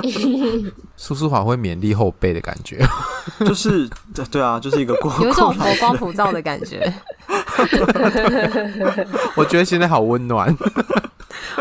[0.97, 2.84] 苏苏好会勉励后辈的感觉，
[3.45, 6.91] 就是对对啊，就是一个过有一种佛光普照的感觉。
[9.38, 10.55] 我觉得现在好温暖。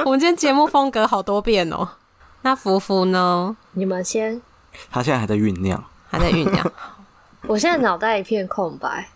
[0.07, 1.87] 我们今天节目风格好多变哦。
[2.41, 3.55] 那福福呢？
[3.73, 4.41] 你们先。
[4.91, 6.73] 他现在还在酝酿，还在酝酿。
[7.47, 9.07] 我现在脑袋一片空白。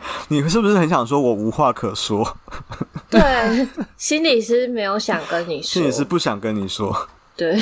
[0.28, 2.36] 你是不是很想说我无话可说？
[3.10, 3.66] 对，
[3.96, 7.08] 心理师没有想跟你说，心理师不想跟你说。
[7.36, 7.58] 对，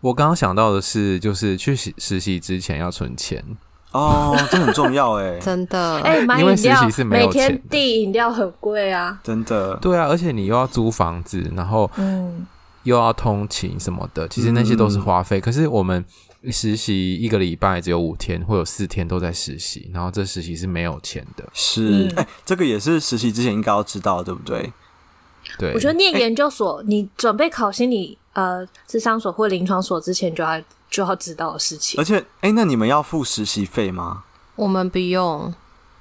[0.00, 3.44] 我刚刚想到的是，就是去实实习之前要存钱
[3.92, 9.74] 哦，这很重要哎，真的哎，买饮料，因为实习是没有钱，每天递饮料很贵啊，真的。
[9.76, 12.46] 对啊，而且你又要租房子，然后嗯，
[12.82, 15.38] 又要通勤什么的，其实那些都是花费。
[15.38, 16.04] 嗯、可是我们。
[16.50, 21.44] 实习一个礼拜只有五天，会有四天都在实习，然后这实习是没有钱的。
[21.52, 24.72] 是，哎、嗯欸，这个也是实习之前应该要知道，对不对？
[25.58, 32.00] 对，我觉得念研究所，欸、你准备考心理呃智商所或临床所之前，就要就要知道的事情。
[32.00, 34.24] 而且，哎、欸，那你们要付实习费吗？
[34.56, 35.54] 我们不用，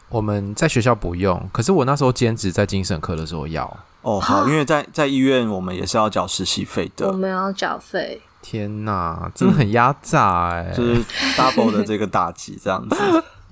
[0.10, 1.50] 我们在学校不用。
[1.54, 3.78] 可是我那时候兼职在精神科的时候要。
[4.02, 7.08] 哦，好，因为在在医院，我们也是要缴实习费的。
[7.08, 8.22] 我们要缴费。
[8.50, 11.04] 天呐，真的很压榨哎、欸，就是
[11.36, 12.96] double 的这个打击这样子。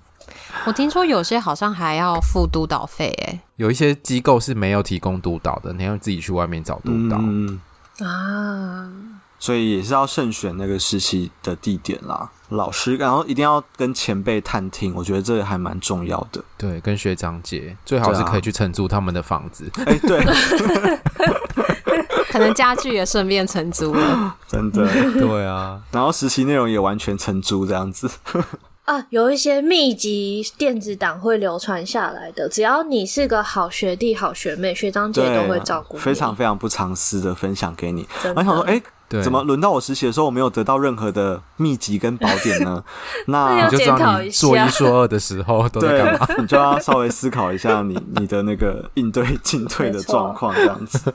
[0.65, 7.59] 我听说有些好像还要付督导费哎，有一些机构是没有提供督导的，你要自己去外面找督导、嗯、
[7.99, 8.89] 啊。
[9.37, 16.41] 所以也是要慎选那个实习的地点啦，老师，然后一定要跟前辈探听，我觉得这个还蛮重要的。
[16.57, 19.69] 对，跟学长姐最好是可以去承租他们的房子。
[19.75, 20.25] 哎、啊欸，对。
[22.35, 25.79] 可能家具也顺便承租了， 真的，对啊。
[25.89, 28.09] 然后实习内容也完全承租这样子
[28.83, 38.05] 啊，有一些秘籍电子档会流传下来的，只要你是个好学弟、好学妹，学长姐都会照顾，非常非常不藏私的分享给你。
[38.35, 42.83] 我想说，哎、欸，对，怎么轮到我实习的时候，我没有得到任何的秘籍跟宝典呢？
[43.25, 51.11] 那你就知道你说一说二的时候都在干嘛，你就要稍微思考一下你你的那个应对进退的状况，这样子。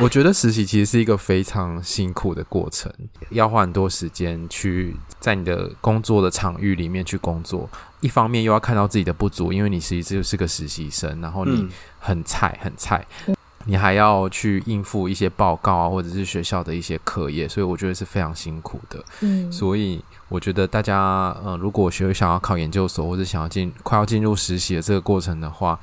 [0.00, 2.90] 我觉得实习其实是一个非常辛苦的过程，
[3.30, 7.68] 要花很多时间去在你的工作的场域里面去工作。
[8.00, 11.68] 一方面又要看到自己的不足，因为你实际就是个实习生，然后你
[11.98, 13.06] 很菜很菜，
[13.66, 19.04] 你还要去应付一些报告啊，或者是学校的一些课业，所以我觉得是非常辛苦的。
[19.20, 25.78] 嗯，所以我觉得大家呃，如果学想要考研究所，或者想要进快要进入实习的这个过程的话。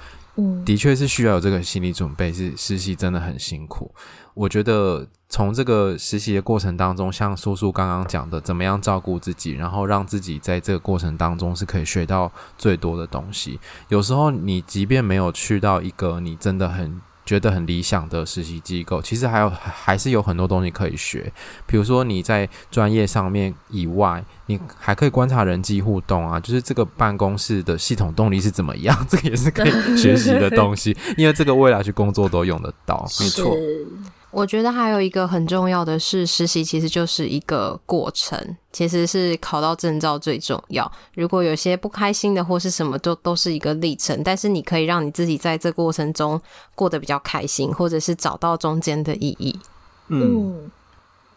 [0.65, 3.93] 的确是需要有这个心理准备，是实习真的很辛苦。
[4.33, 13.59] 我觉得从这个实习的过程当中，像叔叔刚刚讲的，怎么样照顾自己，然后让自己在这个过程当中是可以学到最多的东西。
[13.89, 17.01] 有时候你即便没有去到一个你真的很。
[17.25, 21.31] 觉得很理想的实习机构，其实还有还是有很多东西可以学。
[21.65, 30.95] 比如说你在专业上面以外，你还可以观察人际互动啊，就是这个办公室的系统动力是怎么样， 这个也是可以学习的东西。
[31.17, 33.55] 因为这个未来去工作都用得到，没错。
[34.31, 40.89] 我觉得还有一个很重要的是，实习其实就是一个过程，其实是考到证照最重要。
[41.13, 44.23] 如果有些不开心的或是什么，都都是一个历程。
[44.23, 46.41] 但是你可以让你自己在这过程中
[46.75, 49.59] 过得比较开心，或者是找到中间的意义。
[50.07, 50.71] 嗯，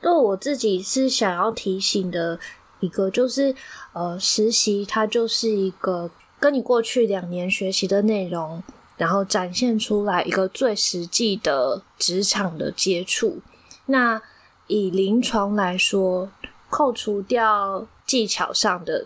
[0.00, 2.38] 对我自己是想要提醒的
[2.78, 3.54] 一个，就是
[3.92, 8.62] 呃，实习它就是一个跟你过去两年学习的内容。
[9.04, 13.38] 然后展现出来一个最实际的职场的接触。
[13.84, 14.22] 那
[14.66, 16.30] 以临床来说，
[16.70, 19.04] 扣除掉技巧上的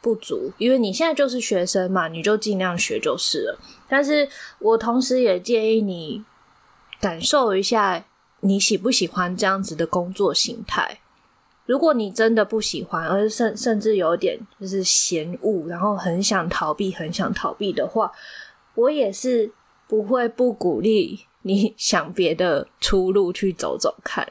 [0.00, 3.58] 不足，因为你现在就是学生嘛，你就尽量学就是了。
[3.86, 4.26] 但是
[4.60, 6.24] 我同时也建议你
[6.98, 8.02] 感受一下，
[8.40, 11.00] 你喜不喜欢这样子的工作形态。
[11.66, 18.10] 如果你真的不喜欢，而甚甚至有点就是嫌恶，然后很想逃避，很想逃避的话。
[18.74, 19.52] 我也是
[19.86, 24.26] 不会不鼓励你 想别的出路去走走看，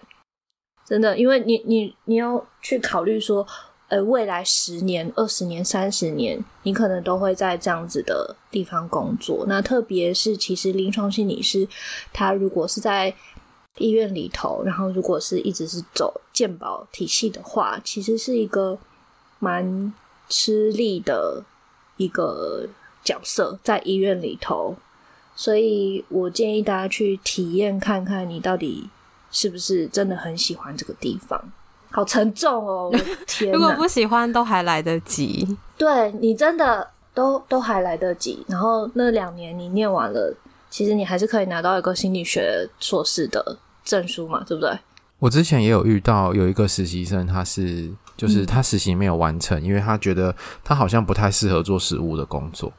[0.85, 3.45] 真的，因为你你你要去考虑说，
[3.89, 9.45] 呃，未来十年、二十年、三十年，你可能都会在这样子的地方工作。
[9.47, 11.67] 那特别是，其实临床心理师，
[12.11, 13.13] 他如果是在
[13.77, 18.79] 医院里头，然后如果是一直是走健保体系的话，其实是一个
[19.39, 19.93] 蛮
[20.27, 21.43] 吃力的
[21.97, 22.67] 一个。
[23.03, 24.75] 角色在医院里头，
[25.35, 28.89] 所以我建议大家去体验看看，你到底
[29.31, 31.41] 是不是真的很喜欢这个地方。
[31.93, 33.51] 好沉重哦，我天！
[33.51, 35.57] 如果不喜欢，都还来得及。
[35.77, 38.45] 对，你真的都都还来得及。
[38.47, 40.33] 然后那两年你念完了，
[40.69, 44.79] 其实你还是可以拿到一个心理学硕士的证书嘛，对不对？
[45.19, 50.33] 我之前也有遇到有一个实习生，他是就是他实习没有完成，嗯，因为他觉得
[50.63, 52.71] 他好像不太适合做实务的工作。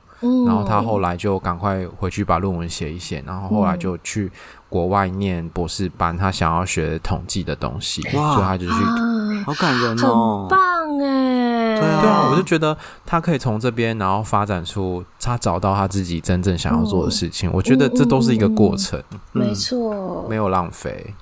[0.47, 4.31] 然后他后来就赶快回去把论文写一写，然后后来就去
[4.69, 21.15] 国外念博士班，他想要学统计的东西，所以他就去，啊，好感人哦，很棒哎，对啊，对啊，我就觉得他可以从这边，然后发展出他找到他自己真正想要做的事情，我觉得这都是一个过程，嗯嗯嗯，没错，没有浪费。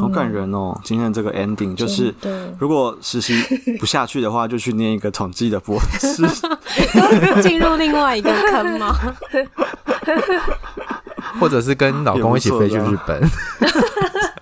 [0.00, 0.78] 好感人哦！
[0.84, 2.14] 今天这个 ending 就是，
[2.58, 3.34] 如果实习
[3.78, 6.26] 不下去的话，就去念一个统计的博士，
[7.42, 8.94] 进入另外一个坑吗？
[11.40, 13.20] 或者是跟老公一起飞去日本？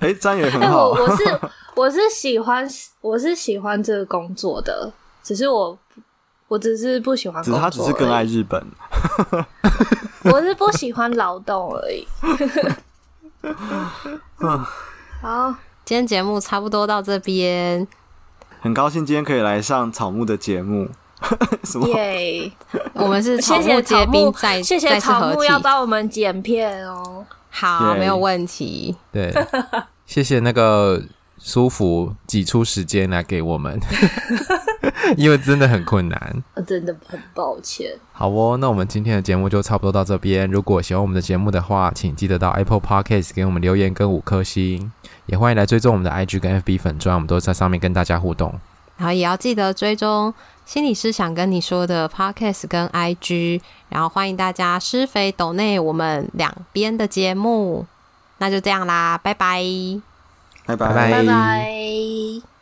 [0.00, 0.90] 哎、 欸，这样也很好。
[0.90, 1.40] 我我是
[1.74, 2.68] 我是喜欢
[3.00, 4.92] 我是喜欢这个工作的，
[5.22, 5.76] 只是我
[6.46, 8.64] 我只是不喜欢工作，他只是更爱日本。
[10.24, 12.06] 我是不喜欢劳动而已。
[15.24, 15.54] 好，
[15.86, 17.88] 今天节目差不多到这边。
[18.60, 20.90] 很高兴今天可以来上草木的节目。
[21.64, 21.88] 什么？
[21.88, 22.52] 耶！
[22.92, 27.24] 我们是草木结冰，再谢谢草木要帮我们剪片哦。
[27.48, 28.94] 好，没有问题。
[29.10, 29.32] 对，
[30.04, 31.02] 谢谢那个
[31.38, 33.80] 舒服挤出时间来给我们，
[35.16, 36.42] 因为真的很困难。
[36.66, 37.90] 真的很抱歉。
[38.12, 40.50] 好哦，那我们今天的节目就差不多到这边。
[40.50, 44.92] 如果喜欢我们的节目的话，请记得到 Apple Podcast 给我们留言跟五颗星。
[45.26, 48.52] 也欢迎来追踪我们的 IG 跟 FB 粉专，我们都在上面跟大家互动。
[48.96, 50.32] 然后也要记得追踪
[50.64, 57.86] 心理师想跟你说的 Podcast 跟 IG，然后欢迎大家施肥抖内我们两边的节目。
[58.38, 59.62] 那就这样啦，拜拜，
[60.66, 62.44] 拜拜，拜拜。